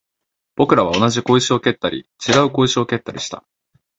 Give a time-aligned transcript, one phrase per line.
[0.55, 3.45] 僕らは同じ小石を蹴ったり、違う小石を蹴ったりした